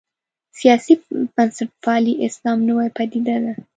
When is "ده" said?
3.43-3.53